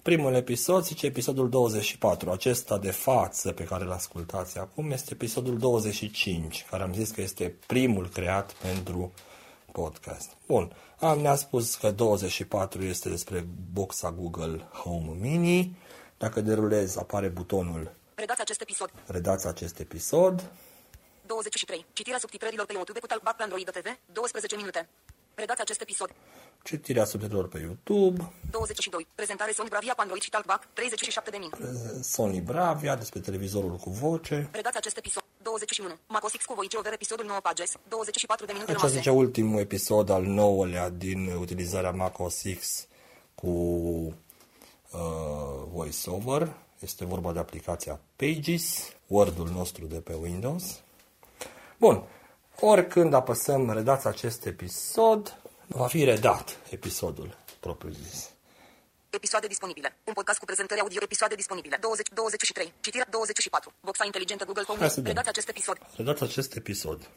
Primul 0.01 0.33
episod 0.33 0.83
zice 0.83 1.05
episodul 1.05 1.49
24. 1.49 2.31
Acesta 2.31 2.77
de 2.77 2.91
față 2.91 3.51
pe 3.51 3.63
care 3.63 3.83
îl 3.83 3.91
ascultați 3.91 4.57
acum 4.57 4.91
este 4.91 5.09
episodul 5.13 5.57
25, 5.57 6.65
care 6.69 6.83
am 6.83 6.93
zis 6.93 7.11
că 7.11 7.21
este 7.21 7.55
primul 7.67 8.09
creat 8.09 8.51
pentru 8.51 9.13
podcast. 9.73 10.29
Bun. 10.47 10.75
Am, 10.99 11.19
ne-a 11.19 11.35
spus 11.35 11.75
că 11.75 11.91
24 11.91 12.83
este 12.83 13.09
despre 13.09 13.45
boxa 13.73 14.11
Google 14.11 14.67
Home 14.73 15.13
Mini. 15.19 15.77
Dacă 16.17 16.41
derulez, 16.41 16.97
apare 16.97 17.27
butonul 17.27 17.91
Redați 18.15 18.41
acest 18.41 18.61
episod. 18.61 18.89
Redați 19.07 19.47
acest 19.47 19.79
episod. 19.79 20.51
23. 21.25 21.85
Citirea 21.93 22.19
subtitrărilor 22.19 22.65
pe 22.65 22.73
YouTube 22.73 22.99
cu 22.99 23.07
Talkback 23.07 23.37
pe 23.37 23.43
Android 23.43 23.69
TV. 23.71 23.85
12 24.11 24.55
minute. 24.55 24.89
Redați 25.35 25.61
acest 25.61 25.81
episod. 25.81 26.09
Citirea 26.63 27.05
subtitrelor 27.05 27.47
pe 27.47 27.59
YouTube. 27.59 28.31
22. 28.51 29.07
Prezentare 29.15 29.51
Sony 29.51 29.69
Bravia 29.69 29.93
cu 29.93 30.01
Android 30.01 30.21
și 30.21 30.29
Talkback. 30.29 30.67
37 30.73 31.29
de 31.29 31.37
minute. 31.37 31.57
Sony 32.01 32.39
Bravia 32.41 32.95
despre 32.95 33.19
televizorul 33.19 33.75
cu 33.75 33.89
voce. 33.89 34.49
Redați 34.51 34.77
acest 34.77 34.97
episod. 34.97 35.23
21. 35.41 35.89
Macos 36.07 36.31
X 36.31 36.45
cu 36.45 36.53
voice 36.53 36.77
over 36.77 36.93
episodul 36.93 37.25
9 37.25 37.39
pages. 37.43 37.73
24 37.87 38.45
de 38.45 38.51
minute 38.51 38.71
Acesta 38.71 38.87
rămase. 38.87 39.09
zice 39.09 39.17
ultimul 39.17 39.59
episod 39.59 40.09
al 40.09 40.23
nouălea 40.23 40.89
din 40.89 41.27
utilizarea 41.39 41.91
Mac 41.91 42.19
OS 42.19 42.41
X 42.59 42.87
cu 43.35 43.47
uh, 43.47 45.01
VoiceOver. 45.73 46.53
Este 46.79 47.05
vorba 47.05 47.31
de 47.31 47.39
aplicația 47.39 47.99
Pages, 48.15 48.93
Word-ul 49.07 49.49
nostru 49.49 49.85
de 49.85 49.95
pe 49.99 50.13
Windows. 50.13 50.81
Bun. 51.79 52.03
Oricând 52.59 53.13
apăsăm 53.13 53.71
redați 53.71 54.07
acest 54.07 54.45
episod, 54.45 55.37
va 55.73 55.87
fi 55.87 56.03
redat 56.03 56.57
episodul 56.69 57.37
propriu-zis. 57.59 58.29
Episoade 59.09 59.47
disponibile. 59.47 59.95
Un 60.03 60.13
podcast 60.13 60.39
cu 60.39 60.45
prezentări 60.45 60.79
audio. 60.79 60.99
Episoade 61.03 61.35
disponibile. 61.35 61.77
20, 61.81 62.07
23. 62.13 62.73
Citirea 62.81 63.07
24. 63.09 63.73
Boxa 63.81 64.05
inteligentă 64.05 64.45
Google 64.45 64.63
Home. 64.63 64.79
Hai 64.79 64.89
să 64.89 64.95
vedem. 64.95 65.07
Redați 65.11 65.29
acest 65.29 65.47
episod. 65.47 65.77
Redați 65.95 66.23
acest 66.23 66.55
episod. 66.55 67.09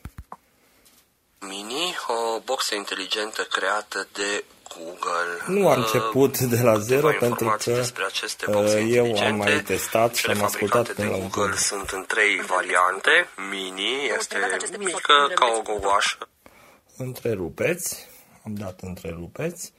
Mini, 1.40 1.94
o 2.08 2.40
boxă 2.40 2.74
inteligentă 2.74 3.42
creată 3.42 4.08
de 4.12 4.44
Google. 4.74 5.30
Nu 5.46 5.68
a 5.68 5.70
Uh, 5.70 5.76
început 5.76 6.38
de 6.38 6.60
la 6.62 6.78
zero 6.78 7.06
câteva 7.06 7.18
pentru 7.18 7.26
informații 7.44 7.72
că 7.72 7.78
despre 7.78 8.04
aceste 8.04 8.44
uh, 8.48 8.52
boxe 8.54 8.78
eu 8.80 9.02
am 9.04 9.08
inteligente. 9.08 9.36
mai 9.52 9.62
testat 9.62 10.14
și 10.14 10.22
Cele 10.22 10.38
am 10.38 10.44
ascultat 10.44 10.86
fabricate 10.86 10.92
până 11.02 11.06
de 11.08 11.16
la 11.16 11.22
un 11.24 11.28
Google 11.30 11.50
punct. 11.50 11.58
sunt 11.64 11.90
în 11.90 12.04
trei 12.06 12.36
variante. 12.40 13.28
Mini 13.50 14.06
este 14.18 14.36
acest 14.36 14.72
episod. 14.72 14.94
mică 14.94 15.30
ca 15.34 15.46
o 15.56 15.60
gogoașă. 15.62 16.28
întrerupeți, 16.96 18.06
am 18.46 18.54
dat 18.54 18.80
întrerupeți. 18.80 19.72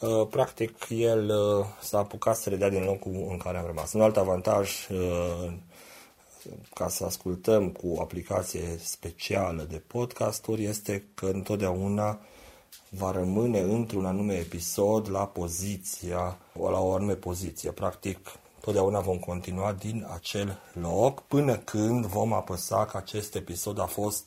Uh, 0.00 0.26
Practic, 0.30 0.86
el 0.88 1.28
uh, 1.28 1.66
s-a 1.80 1.98
apucat 1.98 2.36
să 2.36 2.48
redea 2.48 2.68
din 2.68 2.84
locul 2.84 3.26
în 3.30 3.36
care 3.36 3.58
am 3.58 3.66
rămas. 3.66 3.92
Un 3.92 4.00
alt 4.00 4.16
avantaj, 4.16 4.88
uh, 4.88 5.52
ca 6.74 6.88
să 6.88 7.04
ascultăm 7.04 7.68
cu 7.68 7.88
o 7.88 8.00
aplicație 8.00 8.78
specială 8.78 9.62
de 9.62 9.82
podcasturi, 9.86 10.64
este 10.64 11.04
că 11.14 11.26
întotdeauna 11.26 12.20
va 12.88 13.10
rămâne 13.10 13.60
într-un 13.60 14.06
anume 14.06 14.34
episod 14.34 15.10
la 15.10 15.26
poziția, 15.26 16.38
la 16.52 16.80
o 16.80 16.92
anume 16.92 17.14
poziție. 17.14 17.70
Practic, 17.70 18.32
totdeauna 18.60 19.00
vom 19.00 19.18
continua 19.18 19.72
din 19.72 20.06
acel 20.12 20.58
loc 20.72 21.22
până 21.22 21.56
când 21.56 22.06
vom 22.06 22.32
apăsa 22.32 22.84
că 22.84 22.96
acest 22.96 23.34
episod 23.34 23.78
a 23.78 23.86
fost 23.86 24.24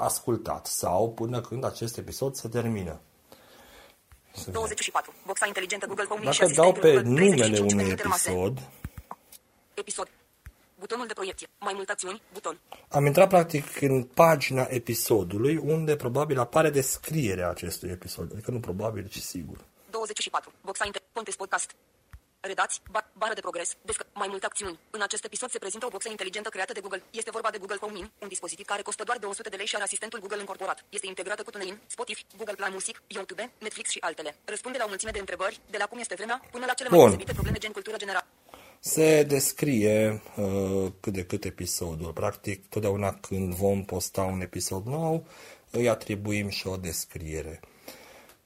ascultat 0.00 0.66
sau 0.66 1.12
până 1.12 1.40
când 1.40 1.64
acest 1.64 1.96
episod 1.96 2.34
se 2.34 2.48
termină. 2.48 3.00
Să 4.32 4.38
vedem. 4.44 4.52
24. 4.52 5.12
Boxa 5.26 5.46
inteligentă 5.46 5.86
Google 5.86 6.04
Home 6.04 6.30
și 6.30 6.38
Dacă 6.38 6.52
dau 6.54 6.70
asistentul 6.70 6.90
pe 6.90 6.96
Google. 6.96 7.08
numele 7.08 7.36
35 7.36 7.56
de 7.56 7.74
unui 7.74 7.84
minute 7.84 8.02
rămase. 8.02 8.30
episod, 8.30 8.58
Episod. 9.74 10.08
Butonul 10.78 11.06
de 11.06 11.12
proiecție. 11.12 11.48
Mai 11.58 11.72
multe 11.74 11.92
acțiuni. 11.92 12.22
Buton. 12.32 12.58
am 12.88 13.06
intrat 13.06 13.28
practic 13.28 13.80
în 13.80 14.02
pagina 14.04 14.66
episodului 14.68 15.56
unde 15.56 15.96
probabil 15.96 16.38
apare 16.38 16.70
descrierea 16.70 17.48
acestui 17.50 17.90
episod. 17.90 18.30
Adică 18.32 18.50
nu 18.50 18.60
probabil, 18.60 19.08
ci 19.08 19.18
sigur. 19.18 19.56
24. 19.90 20.52
Boxa 20.64 20.84
inter... 20.84 21.02
Pontes 21.12 21.36
Podcast. 21.36 21.74
Redați, 22.42 22.80
ba, 22.90 23.10
bară 23.12 23.34
de 23.34 23.40
progres, 23.40 23.76
descă, 23.82 24.06
mai 24.14 24.26
multe 24.30 24.46
acțiuni. 24.46 24.78
În 24.90 25.02
acest 25.02 25.24
episod 25.24 25.50
se 25.50 25.58
prezintă 25.58 25.86
o 25.86 25.88
boxă 25.88 26.08
inteligentă 26.08 26.48
creată 26.48 26.72
de 26.72 26.80
Google. 26.80 27.02
Este 27.10 27.30
vorba 27.30 27.50
de 27.50 27.58
Google 27.58 27.76
Home 27.80 27.92
Mini, 27.92 28.12
un 28.18 28.28
dispozitiv 28.28 28.66
care 28.66 28.82
costă 28.82 29.04
doar 29.04 29.18
200 29.18 29.48
de 29.48 29.56
lei 29.56 29.66
și 29.66 29.74
are 29.74 29.84
asistentul 29.84 30.18
Google 30.20 30.40
încorporat. 30.40 30.84
Este 30.88 31.06
integrată 31.06 31.42
cu 31.42 31.50
TuneIn, 31.50 31.78
Spotify, 31.86 32.24
Google 32.36 32.54
Play 32.54 32.70
Music, 32.72 33.02
YouTube, 33.06 33.52
Netflix 33.58 33.90
și 33.90 33.98
altele. 34.00 34.36
Răspunde 34.44 34.78
la 34.78 34.84
o 34.84 34.88
mulțime 34.88 35.10
de 35.10 35.18
întrebări, 35.18 35.60
de 35.70 35.78
la 35.78 35.86
cum 35.86 35.98
este 35.98 36.14
vremea 36.14 36.42
până 36.50 36.64
la 36.66 36.72
cele 36.72 36.88
mai 36.88 36.98
Bun. 36.98 37.08
deosebite 37.08 37.32
probleme 37.32 37.58
gen 37.58 37.72
cultură 37.72 37.96
generală. 37.96 38.26
Se 38.80 39.22
descrie 39.22 40.22
uh, 40.36 40.92
cât 41.00 41.12
de 41.12 41.24
cât 41.24 41.44
episodul. 41.44 42.12
Practic, 42.12 42.68
totdeauna 42.68 43.14
când 43.14 43.54
vom 43.54 43.84
posta 43.84 44.22
un 44.22 44.40
episod 44.40 44.86
nou, 44.86 45.26
îi 45.70 45.88
atribuim 45.88 46.48
și 46.48 46.66
o 46.66 46.76
descriere. 46.76 47.60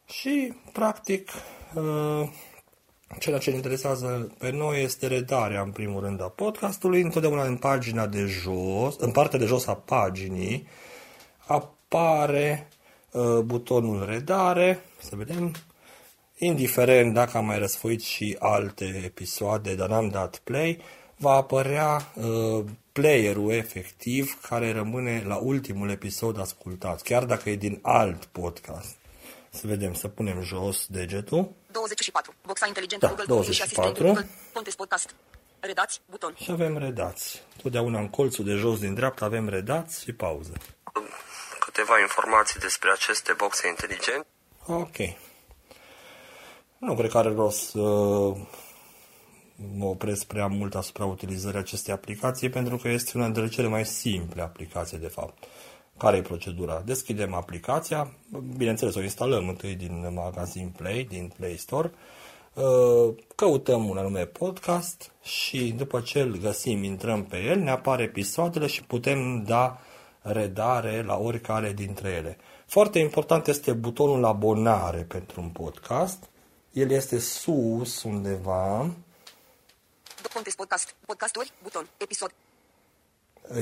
Și, 0.06 0.54
practic, 0.72 1.30
uh, 1.74 2.28
ceea 3.18 3.38
ce 3.38 3.50
ne 3.50 3.56
interesează 3.56 4.34
pe 4.38 4.50
noi 4.50 4.82
este 4.82 5.06
redarea, 5.06 5.60
în 5.60 5.70
primul 5.70 6.00
rând, 6.00 6.22
a 6.22 6.28
podcastului. 6.28 7.00
Întotdeauna 7.00 7.44
în 7.44 7.56
pagina 7.56 8.06
de 8.06 8.24
jos, 8.24 8.96
în 8.98 9.10
partea 9.10 9.38
de 9.38 9.44
jos 9.44 9.66
a 9.66 9.74
paginii, 9.74 10.66
apare 11.46 12.68
uh, 13.10 13.38
butonul 13.38 14.04
redare. 14.04 14.80
Să 15.00 15.16
vedem. 15.16 15.54
Indiferent 16.38 17.14
dacă 17.14 17.36
am 17.36 17.44
mai 17.44 17.58
răsfoit 17.58 18.02
și 18.02 18.36
alte 18.38 19.02
episoade, 19.04 19.74
dar 19.74 19.88
n-am 19.88 20.08
dat 20.08 20.40
play, 20.44 20.80
va 21.16 21.30
apărea 21.30 22.12
uh, 22.14 22.64
playerul 22.92 23.50
efectiv 23.50 24.38
care 24.48 24.72
rămâne 24.72 25.22
la 25.26 25.36
ultimul 25.36 25.90
episod 25.90 26.40
ascultat, 26.40 27.02
chiar 27.02 27.24
dacă 27.24 27.50
e 27.50 27.56
din 27.56 27.78
alt 27.82 28.24
podcast. 28.24 28.96
Să 29.50 29.66
vedem, 29.66 29.94
să 29.94 30.08
punem 30.08 30.42
jos 30.42 30.86
degetul 30.86 31.52
24. 31.74 32.34
Boxa 32.46 32.66
inteligentă 32.66 33.06
Da, 33.06 33.12
Google 33.12 33.34
Home 33.34 33.42
și 33.42 33.48
24. 33.48 33.80
asistentul 33.80 34.04
Google. 34.06 34.28
Pontes 34.52 34.74
Podcast. 34.74 35.14
Redați, 35.60 36.00
buton. 36.10 36.34
și 36.42 36.50
avem 36.50 36.78
redați. 36.78 37.42
Totdeauna 37.62 37.98
în 37.98 38.08
colțul 38.08 38.44
de 38.44 38.52
jos 38.52 38.78
din 38.78 38.94
dreapta 38.94 39.24
avem 39.24 39.48
redați 39.48 40.02
și 40.02 40.12
pauză. 40.12 40.52
Câteva 41.58 42.00
informații 42.00 42.60
despre 42.60 42.90
aceste 42.90 43.32
boxe 43.32 43.68
inteligente. 43.68 44.26
Ok. 44.66 44.96
Nu 46.78 46.96
cred 46.96 47.10
că 47.10 47.18
are 47.18 47.32
rost 47.34 47.68
să 47.70 47.78
mă 49.76 49.84
opresc 49.84 50.24
prea 50.24 50.46
mult 50.46 50.74
asupra 50.74 51.04
utilizării 51.04 51.58
acestei 51.58 51.92
aplicații 51.92 52.48
pentru 52.50 52.76
că 52.76 52.88
este 52.88 53.12
una 53.14 53.24
dintre 53.28 53.48
cele 53.48 53.68
mai 53.68 53.86
simple 53.86 54.42
aplicații 54.42 54.98
de 54.98 55.08
fapt. 55.08 55.44
Care 55.98 56.16
e 56.16 56.22
procedura? 56.22 56.82
Deschidem 56.84 57.34
aplicația, 57.34 58.12
bineînțeles 58.56 58.94
o 58.94 59.02
instalăm 59.02 59.48
întâi 59.48 59.74
din 59.74 60.12
magazin 60.14 60.68
Play, 60.76 61.06
din 61.08 61.32
Play 61.36 61.56
Store, 61.56 61.92
uh, 62.54 63.14
căutăm 63.34 63.88
un 63.88 63.96
anume 63.96 64.26
podcast 64.26 65.10
și 65.22 65.72
după 65.76 66.00
ce 66.00 66.20
îl 66.20 66.36
găsim, 66.36 66.82
intrăm 66.82 67.24
pe 67.24 67.36
el, 67.36 67.58
ne 67.58 67.70
apar 67.70 68.00
episoadele 68.00 68.66
și 68.66 68.82
putem 68.82 69.42
da 69.42 69.80
redare 70.20 71.02
la 71.02 71.16
oricare 71.16 71.72
dintre 71.72 72.08
ele. 72.08 72.38
Foarte 72.66 72.98
important 72.98 73.46
este 73.46 73.72
butonul 73.72 74.24
abonare 74.24 75.02
pentru 75.02 75.40
un 75.40 75.48
podcast. 75.48 76.28
El 76.72 76.90
este 76.90 77.18
sus 77.18 78.02
undeva. 78.02 78.90
Pontes 80.32 80.54
Podcast. 80.54 80.94
Podcasturi, 81.06 81.52
buton. 81.62 81.88
Episod. 81.98 82.34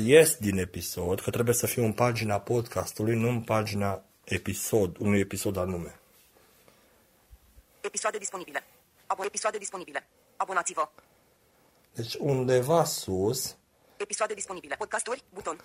Ies 0.04 0.36
din 0.36 0.58
episod, 0.58 1.20
că 1.20 1.30
trebuie 1.30 1.54
să 1.54 1.66
fiu 1.66 1.84
în 1.84 1.92
pagina 1.92 2.40
podcastului, 2.40 3.14
nu 3.16 3.28
în 3.28 3.40
pagina 3.40 4.02
episod, 4.24 4.96
unui 4.98 5.20
episod 5.20 5.56
anume. 5.56 5.98
Episoade 7.80 8.18
disponibile. 8.18 8.64
Abo 9.06 9.24
episoade 9.24 9.58
disponibile. 9.58 10.06
Abonați-vă. 10.36 10.88
Deci 11.94 12.14
undeva 12.18 12.84
sus 12.84 13.56
Episoade 13.96 14.34
disponibile. 14.34 14.74
Podcasturi, 14.78 15.22
buton. 15.34 15.60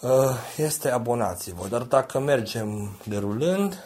uh, 0.00 0.10
este 0.56 0.88
abonați-vă, 0.90 1.66
dar 1.68 1.82
dacă 1.82 2.18
mergem 2.18 2.96
derulând, 3.04 3.84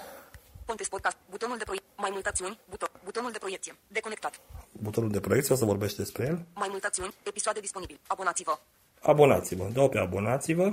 Contest 0.66 0.90
podcast. 0.90 1.16
Butonul 1.30 1.58
de 1.58 1.64
proiect. 1.64 1.84
Mai 1.96 2.10
multe 2.12 2.28
acțiuni. 2.28 2.58
Buton. 2.68 2.88
Butonul 3.04 3.30
de 3.32 3.38
proiecție. 3.38 3.76
Deconectat. 3.88 4.40
butonul 4.72 5.10
de 5.10 5.20
proiecție, 5.20 5.54
o 5.54 5.58
să 5.58 5.64
vorbești 5.64 5.96
despre 5.96 6.24
el. 6.26 6.46
Mai 6.54 6.68
multe 6.70 6.86
acțiuni. 6.86 7.14
Episoade 7.22 7.60
disponibile. 7.60 7.98
Abonați-vă. 8.06 8.58
Abonați-vă, 9.06 9.68
dau 9.72 9.88
pe 9.88 9.98
abonați-vă, 9.98 10.72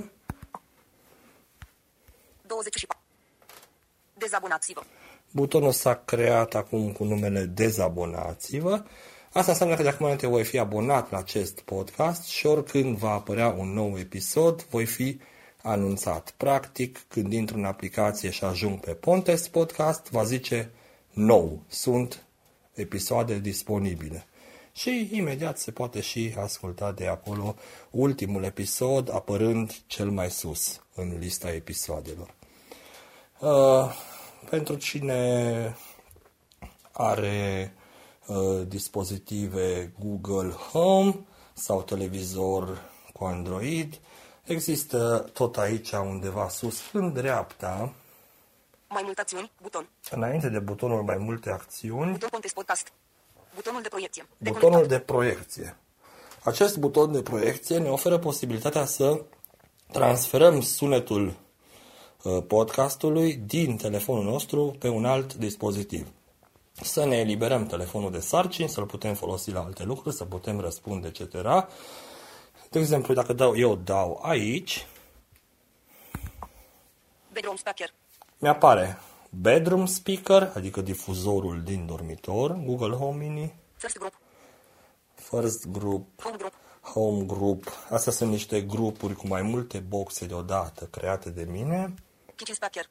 24. 2.46 2.98
Dezabonați-vă. 4.14 4.82
butonul 5.30 5.72
s-a 5.72 5.94
creat 5.94 6.54
acum 6.54 6.92
cu 6.92 7.04
numele 7.04 7.44
dezabonați-vă. 7.44 8.84
Asta 9.32 9.50
înseamnă 9.50 9.76
că 9.76 9.82
de 9.82 9.88
acum 9.88 10.04
înainte 10.04 10.26
voi 10.26 10.44
fi 10.44 10.58
abonat 10.58 11.10
la 11.10 11.18
acest 11.18 11.60
podcast 11.60 12.24
și 12.24 12.46
oricând 12.46 12.96
va 12.96 13.10
apărea 13.10 13.48
un 13.48 13.72
nou 13.72 13.98
episod, 13.98 14.62
voi 14.62 14.86
fi 14.86 15.20
anunțat. 15.62 16.34
Practic, 16.36 17.04
când 17.08 17.32
intru 17.32 17.56
în 17.56 17.64
aplicație 17.64 18.30
și 18.30 18.44
ajung 18.44 18.80
pe 18.80 18.94
Pontest 18.94 19.48
Podcast, 19.48 20.10
va 20.10 20.24
zice 20.24 20.70
nou, 21.10 21.62
sunt 21.68 22.24
episoade 22.74 23.38
disponibile. 23.38 24.26
Și 24.72 25.08
imediat 25.12 25.58
se 25.58 25.70
poate 25.70 26.00
și 26.00 26.34
asculta 26.38 26.92
de 26.92 27.06
acolo 27.06 27.56
ultimul 27.90 28.44
episod, 28.44 29.14
apărând 29.14 29.74
cel 29.86 30.10
mai 30.10 30.30
sus 30.30 30.80
în 30.94 31.18
lista 31.18 31.52
episoadelor. 31.52 32.34
Uh, 33.38 33.94
pentru 34.50 34.74
cine 34.74 35.76
are 36.92 37.74
uh, 38.26 38.66
dispozitive 38.68 39.92
Google 39.98 40.50
Home 40.50 41.14
sau 41.52 41.82
televizor 41.82 42.90
cu 43.12 43.24
Android, 43.24 44.00
există 44.44 45.30
tot 45.32 45.58
aici 45.58 45.90
undeva 45.90 46.48
sus, 46.48 46.92
în 46.92 47.12
dreapta, 47.12 47.92
Mai 48.88 49.02
multe 49.04 49.20
acțiuni. 49.20 49.50
Buton. 49.62 49.88
înainte 50.10 50.48
de 50.48 50.58
butonul 50.58 51.02
mai 51.02 51.16
multe 51.16 51.50
acțiuni, 51.50 52.10
Buton 52.12 52.28
contest 52.28 52.54
podcast. 52.54 52.92
Butonul 53.54 53.82
de 53.82 53.88
proiecție. 53.88 54.26
butonul 54.38 54.86
de 54.86 54.98
proiecție. 54.98 55.76
Acest 56.44 56.76
buton 56.76 57.12
de 57.12 57.22
proiecție 57.22 57.78
ne 57.78 57.88
oferă 57.88 58.18
posibilitatea 58.18 58.84
să 58.84 59.22
transferăm 59.92 60.60
sunetul 60.60 61.34
uh, 62.22 62.42
podcastului 62.46 63.34
din 63.34 63.76
telefonul 63.76 64.24
nostru 64.24 64.76
pe 64.78 64.88
un 64.88 65.04
alt 65.04 65.34
dispozitiv. 65.34 66.08
Să 66.72 67.04
ne 67.04 67.16
eliberăm 67.16 67.66
telefonul 67.66 68.10
de 68.10 68.20
sarcini, 68.20 68.68
să-l 68.68 68.86
putem 68.86 69.14
folosi 69.14 69.50
la 69.50 69.60
alte 69.60 69.84
lucruri, 69.84 70.14
să 70.14 70.24
putem 70.24 70.60
răspunde, 70.60 71.06
etc. 71.06 71.32
De 72.70 72.78
exemplu, 72.78 73.14
dacă 73.14 73.32
dau, 73.32 73.56
eu 73.56 73.76
dau 73.76 74.20
aici, 74.22 74.86
Bedroom 77.32 77.56
speaker. 77.56 77.92
mi-apare 78.38 78.98
bedroom 79.40 79.86
speaker, 79.86 80.52
adică 80.54 80.80
difuzorul 80.80 81.62
din 81.62 81.86
dormitor, 81.86 82.52
Google 82.52 82.96
Home 82.96 83.26
Mini, 83.26 83.54
First 83.76 83.98
group. 83.98 84.12
First 85.14 85.66
Group, 85.66 86.22
Home 86.22 86.36
group. 86.36 86.52
Home 86.80 87.24
Group. 87.24 87.64
Astea 87.90 88.12
sunt 88.12 88.30
niște 88.30 88.60
grupuri 88.60 89.14
cu 89.14 89.26
mai 89.26 89.42
multe 89.42 89.78
boxe 89.78 90.26
deodată 90.26 90.84
create 90.84 91.30
de 91.30 91.44
mine. 91.44 91.94
Kitchen 92.34 92.54
speaker. 92.54 92.90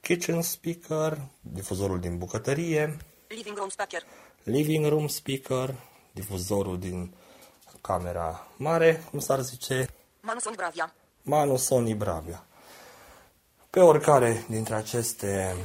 Kitchen 0.00 0.42
Speaker, 0.42 1.20
difuzorul 1.40 2.00
din 2.00 2.18
bucătărie. 2.18 2.96
Living 3.28 3.56
room 3.56 3.68
speaker. 3.68 4.02
Living 4.42 4.86
Room 4.86 5.06
Speaker, 5.06 5.74
difuzorul 6.12 6.78
din 6.78 7.14
camera 7.80 8.46
mare, 8.56 9.04
cum 9.10 9.18
s-ar 9.18 9.40
zice, 9.40 9.88
Manuson 10.20 10.52
Bravia. 10.56 10.94
Manu 11.22 11.56
Sony 11.56 11.94
Bravia. 11.94 12.46
Pe 13.74 13.80
oricare 13.80 14.44
dintre 14.48 14.74
aceste 14.74 15.56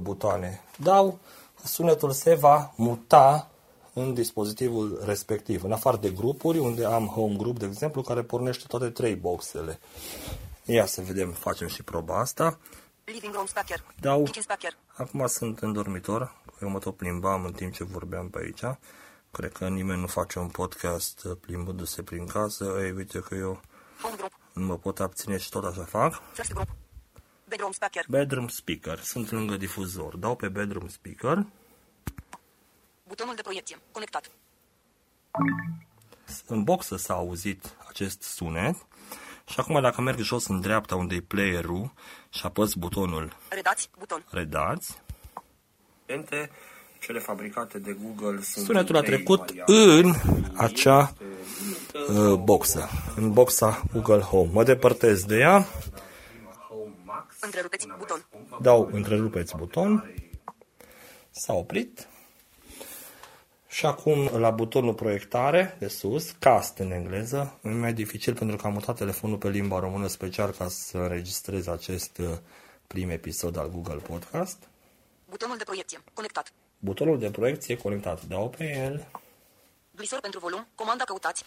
butoane 0.00 0.62
dau, 0.78 1.18
sunetul 1.64 2.10
se 2.10 2.34
va 2.34 2.72
muta 2.76 3.50
în 3.92 4.14
dispozitivul 4.14 5.02
respectiv, 5.04 5.64
în 5.64 5.72
afară 5.72 5.96
de 5.96 6.10
grupuri, 6.10 6.58
unde 6.58 6.84
am 6.84 7.06
home 7.06 7.36
group, 7.36 7.58
de 7.58 7.66
exemplu, 7.66 8.02
care 8.02 8.22
pornește 8.22 8.64
toate 8.68 8.90
trei 8.90 9.14
boxele. 9.14 9.78
Ia 10.64 10.86
să 10.86 11.00
vedem, 11.00 11.30
facem 11.30 11.68
și 11.68 11.82
proba 11.82 12.18
asta. 12.18 12.58
Living 13.04 13.34
room 13.34 13.46
speaker. 13.46 13.84
Dau. 14.00 14.22
Kitchen 14.22 14.42
speaker. 14.42 14.76
Acum 14.96 15.26
sunt 15.26 15.58
în 15.58 15.72
dormitor, 15.72 16.34
eu 16.62 16.68
mă 16.68 16.78
tot 16.78 16.96
plimbam 16.96 17.44
în 17.44 17.52
timp 17.52 17.72
ce 17.72 17.84
vorbeam 17.84 18.28
pe 18.28 18.38
aici. 18.38 18.78
Cred 19.30 19.52
că 19.52 19.68
nimeni 19.68 20.00
nu 20.00 20.06
face 20.06 20.38
un 20.38 20.48
podcast 20.48 21.26
plimbându-se 21.40 22.02
prin 22.02 22.26
casă. 22.26 22.64
Ei, 22.82 22.90
uite 22.90 23.18
că 23.18 23.34
eu 23.34 23.60
Home 24.02 24.14
group. 24.16 24.32
nu 24.52 24.66
mă 24.66 24.76
pot 24.76 25.00
abține 25.00 25.38
și 25.38 25.48
tot 25.48 25.64
așa 25.64 25.84
fac. 25.84 26.22
First 26.32 26.52
group. 26.52 26.68
Bedroom 27.48 27.72
speaker. 27.72 28.04
Bedroom 28.08 28.48
speaker. 28.48 28.98
Sunt 28.98 29.30
lângă 29.30 29.56
difuzor. 29.56 30.16
Dau 30.16 30.36
pe 30.36 30.48
bedroom 30.48 30.88
speaker. 30.88 31.46
Butonul 33.08 33.34
de 33.34 33.42
proiecție. 33.42 33.78
Conectat. 33.92 34.30
În 36.46 36.62
boxă 36.62 36.96
s-a 36.96 37.14
auzit 37.14 37.76
acest 37.88 38.22
sunet. 38.22 38.86
Și 39.48 39.60
acum 39.60 39.80
dacă 39.80 40.00
merg 40.00 40.18
jos 40.18 40.46
în 40.46 40.60
dreapta 40.60 40.96
unde 40.96 41.14
e 41.14 41.20
player-ul 41.20 41.92
și 42.30 42.46
apăs 42.46 42.74
butonul 42.74 43.36
Redați. 43.48 43.90
Buton. 43.98 44.24
redați, 44.30 45.00
cele 47.00 47.18
fabricate 47.18 47.78
de 47.78 47.96
Google 48.02 48.40
sunt 48.42 48.64
Sunetul 48.64 48.96
a 48.96 49.00
trecut 49.00 49.54
în 49.66 50.14
acea 50.54 51.12
uh, 52.08 52.38
boxă, 52.38 52.88
în 53.16 53.32
boxa 53.32 53.82
Google 53.92 54.20
Home. 54.20 54.50
Mă 54.52 54.64
depărtez 54.64 55.24
de 55.24 55.36
ea, 55.36 55.66
Întrerupeți. 57.46 57.86
Buton. 57.98 58.26
dau 58.60 58.88
întrerupeți 58.92 59.56
buton, 59.56 60.14
s-a 61.30 61.52
oprit 61.52 62.08
și 63.68 63.86
acum 63.86 64.30
la 64.38 64.50
butonul 64.50 64.94
proiectare 64.94 65.76
de 65.78 65.88
sus, 65.88 66.30
cast 66.30 66.78
în 66.78 66.90
engleză, 66.90 67.58
e 67.62 67.68
mai 67.68 67.92
dificil 67.92 68.34
pentru 68.34 68.56
că 68.56 68.66
am 68.66 68.72
mutat 68.72 68.96
telefonul 68.96 69.36
pe 69.36 69.48
limba 69.48 69.78
română 69.78 70.06
special 70.06 70.50
ca 70.50 70.68
să 70.68 70.98
înregistrez 70.98 71.66
acest 71.66 72.18
uh, 72.18 72.28
prim 72.86 73.10
episod 73.10 73.56
al 73.56 73.70
Google 73.70 74.00
Podcast. 74.08 74.58
Butonul 75.30 75.56
de 75.56 75.64
proiecție. 75.64 75.98
Conectat. 76.12 76.52
Butonul 76.78 77.18
de 77.18 77.30
proiecție 77.30 77.76
conectat, 77.76 78.24
dau 78.24 78.48
pe 78.48 78.64
el. 78.64 79.06
Glisor 79.96 80.20
pentru 80.20 80.40
volum. 80.40 80.66
Comanda 80.74 81.04
căutați. 81.04 81.44
60%. 81.44 81.46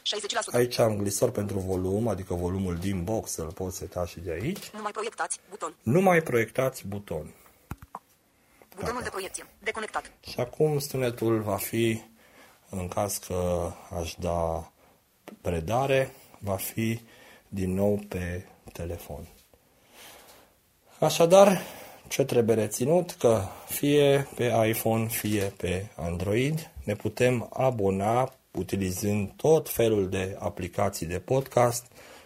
Aici 0.51 0.77
am 0.77 0.97
glisor 0.97 1.31
pentru 1.31 1.59
volum, 1.59 2.07
adică 2.07 2.33
volumul 2.33 2.75
din 2.75 3.03
box, 3.03 3.35
îl 3.35 3.51
pot 3.51 3.73
seta 3.73 4.05
și 4.05 4.19
de 4.19 4.31
aici. 4.31 4.69
Nu 4.69 4.81
mai 4.81 4.91
proiectați. 4.91 5.39
Buton. 5.49 5.75
Nu 5.83 6.01
mai 6.01 6.21
proiectați 6.21 6.87
buton. 6.87 7.33
Butonul 8.75 9.01
de 9.01 9.09
proiecție. 9.09 9.45
Deconectat. 9.59 10.11
Și 10.27 10.39
acum 10.39 10.79
sunetul 10.79 11.41
va 11.41 11.55
fi, 11.55 12.01
în 12.69 12.87
caz 12.87 13.17
că 13.17 13.71
aș 13.99 14.13
da 14.19 14.71
predare, 15.41 16.13
va 16.39 16.55
fi 16.55 17.01
din 17.47 17.73
nou 17.73 17.99
pe 18.07 18.45
telefon. 18.73 19.27
Așadar, 20.99 21.61
ce 22.07 22.25
trebuie 22.25 22.55
reținut? 22.55 23.11
Că 23.11 23.41
fie 23.67 24.27
pe 24.35 24.67
iPhone, 24.67 25.07
fie 25.07 25.53
pe 25.57 25.87
Android 25.95 26.69
ne 26.89 26.95
putem 26.95 27.49
abona 27.53 28.33
utilizând 28.51 29.31
tot 29.35 29.69
felul 29.69 30.09
de 30.09 30.35
aplicații 30.39 31.05
de 31.05 31.19
podcast 31.19 31.85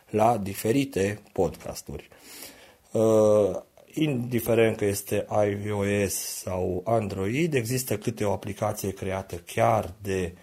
la 0.10 0.38
diferite 0.38 1.22
podcasturi. 1.32 2.08
Uh, 2.92 3.60
indiferent 3.94 4.78
că 4.78 4.86
este 4.86 5.28
iOS 5.30 6.14
sau 6.14 6.82
Android, 6.86 7.54
există 7.54 7.98
câte 7.98 8.26
o 8.26 8.32
aplicație 8.32 8.92
creată 8.92 9.36
chiar 9.36 9.94
de 10.02 10.34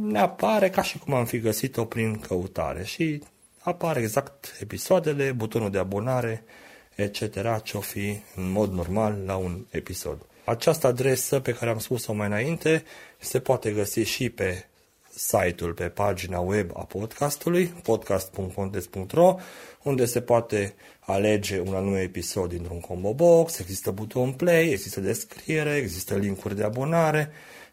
ne 0.00 0.18
apare 0.18 0.70
ca 0.70 0.82
și 0.82 0.98
cum 0.98 1.14
am 1.14 1.24
fi 1.24 1.38
găsit-o 1.38 1.84
prin 1.84 2.18
căutare 2.18 2.84
și 2.84 3.22
apare 3.58 4.00
exact 4.00 4.56
episoadele, 4.60 5.32
butonul 5.32 5.70
de 5.70 5.78
abonare, 5.78 6.44
etc. 6.94 7.62
ce-o 7.62 7.80
fi 7.80 8.18
în 8.36 8.50
mod 8.50 8.72
normal 8.72 9.22
la 9.26 9.36
un 9.36 9.64
episod. 9.70 10.26
Această 10.44 10.86
adresă 10.86 11.40
pe 11.40 11.52
care 11.52 11.70
am 11.70 11.78
spus-o 11.78 12.12
mai 12.12 12.26
înainte 12.26 12.84
se 13.18 13.40
poate 13.40 13.70
găsi 13.70 14.00
și 14.00 14.30
pe 14.30 14.64
site-ul, 15.16 15.72
pe 15.72 15.88
pagina 15.88 16.38
web 16.38 16.70
a 16.74 16.84
podcastului, 16.84 17.66
podcast.pontes.ro, 17.66 19.36
unde 19.82 20.04
se 20.04 20.20
poate 20.20 20.74
alege 21.00 21.60
un 21.60 21.74
anume 21.74 22.00
episod 22.00 22.48
dintr-un 22.48 22.80
combo 22.80 23.14
box, 23.14 23.58
există 23.58 23.90
buton 23.90 24.32
play, 24.32 24.70
există 24.70 25.00
descriere, 25.00 25.76
există 25.76 26.16
linkuri 26.16 26.56
de 26.56 26.64
abonare, 26.64 27.30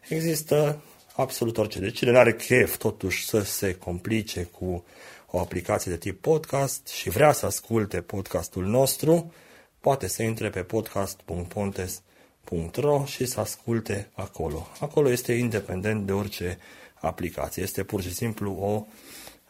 există 0.08 0.82
absolut 1.16 1.58
orice. 1.58 1.78
Deci 1.78 1.96
cine 1.96 2.18
are 2.18 2.34
chef 2.34 2.76
totuși 2.76 3.26
să 3.26 3.40
se 3.40 3.74
complice 3.74 4.42
cu 4.42 4.84
o 5.30 5.38
aplicație 5.38 5.90
de 5.90 5.98
tip 5.98 6.20
podcast 6.20 6.88
și 6.88 7.10
vrea 7.10 7.32
să 7.32 7.46
asculte 7.46 8.00
podcastul 8.00 8.64
nostru, 8.64 9.32
poate 9.80 10.08
să 10.08 10.22
intre 10.22 10.50
pe 10.50 10.62
podcast.pontes.ro 10.62 13.04
și 13.04 13.26
să 13.26 13.40
asculte 13.40 14.08
acolo. 14.12 14.68
Acolo 14.80 15.10
este 15.10 15.32
independent 15.32 16.06
de 16.06 16.12
orice 16.12 16.58
aplicație. 17.02 17.62
Este 17.62 17.82
pur 17.82 18.02
și 18.02 18.14
simplu 18.14 18.56
o 18.60 18.84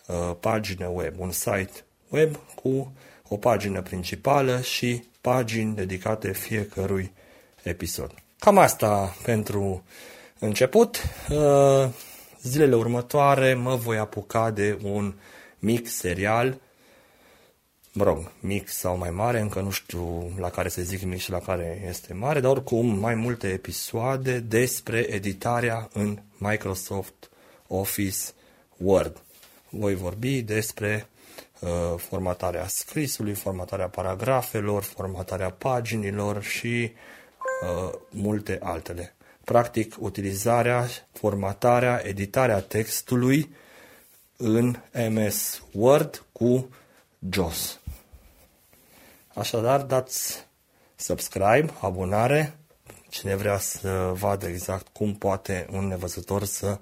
uh, 0.07 0.37
pagină 0.41 0.87
web, 0.87 1.15
un 1.19 1.31
site 1.31 1.73
web 2.09 2.37
cu 2.55 2.93
o 3.29 3.37
pagină 3.37 3.83
principală 3.83 4.61
și 4.61 5.05
pagini 5.21 5.75
dedicate 5.75 6.33
fiecărui 6.33 7.13
episod. 7.63 8.15
Cam 8.39 8.59
asta 8.59 9.17
pentru 9.23 9.85
început. 10.39 11.03
Uh, 11.31 11.89
zilele 12.43 12.75
următoare 12.75 13.55
mă 13.55 13.75
voi 13.75 13.99
apuca 13.99 14.51
de 14.51 14.79
un 14.83 15.15
mic 15.59 15.89
serial, 15.89 16.61
mă 17.93 18.05
rog, 18.05 18.33
mic 18.41 18.69
sau 18.69 18.97
mai 18.97 19.11
mare, 19.11 19.41
încă 19.41 19.61
nu 19.61 19.71
știu 19.71 20.33
la 20.39 20.51
care 20.51 20.69
să 20.69 20.83
zic 20.83 21.03
mic 21.03 21.19
și 21.19 21.31
la 21.31 21.39
care 21.39 21.85
este 21.89 22.15
mare, 22.15 22.41
dar 22.41 22.51
oricum 22.51 22.99
mai 22.99 23.15
multe 23.15 23.49
episoade 23.49 24.39
despre 24.39 24.99
editarea 24.99 25.89
în 25.93 26.19
Microsoft 26.39 27.31
Office 27.73 28.19
Word. 28.77 29.23
Voi 29.69 29.95
vorbi 29.95 30.43
despre 30.43 31.07
uh, 31.59 31.71
formatarea 31.97 32.67
scrisului, 32.67 33.35
formatarea 33.35 33.89
paragrafelor, 33.89 34.83
formatarea 34.83 35.51
paginilor 35.51 36.43
și 36.43 36.93
uh, 37.63 37.93
multe 38.11 38.59
altele. 38.63 39.15
Practic, 39.45 39.97
utilizarea, 39.99 40.87
formatarea, 41.13 42.03
editarea 42.05 42.61
textului 42.61 43.55
în 44.37 44.77
MS 45.11 45.63
Word 45.73 46.25
cu 46.33 46.69
JOS. 47.31 47.81
Așadar, 49.35 49.81
dați 49.81 50.47
subscribe, 50.97 51.71
abonare, 51.81 52.57
cine 53.09 53.35
vrea 53.35 53.59
să 53.59 54.13
vadă 54.15 54.47
exact 54.47 54.87
cum 54.93 55.15
poate 55.15 55.67
un 55.73 55.87
nevăzător 55.87 56.45
să 56.45 56.79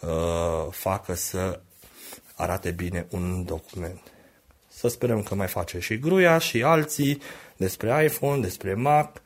uh, 0.00 0.66
facă 0.70 1.14
să 1.14 1.60
arate 2.34 2.70
bine 2.70 3.06
un 3.10 3.44
document. 3.44 4.00
Să 4.68 4.88
sperăm 4.88 5.22
că 5.22 5.34
mai 5.34 5.46
face 5.46 5.78
și 5.78 5.98
Gruia 5.98 6.38
și 6.38 6.62
alții 6.62 7.22
despre 7.56 8.04
iPhone, 8.04 8.40
despre 8.40 8.74
Mac, 8.74 9.22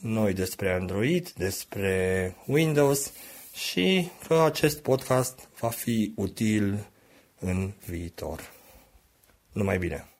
noi 0.00 0.32
despre 0.32 0.72
Android, 0.72 1.30
despre 1.30 2.36
Windows 2.46 3.12
și 3.54 4.10
că 4.26 4.40
acest 4.40 4.80
podcast 4.80 5.48
va 5.60 5.68
fi 5.68 6.12
util 6.16 6.88
în 7.38 7.72
viitor. 7.86 8.52
Numai 9.52 9.78
bine! 9.78 10.17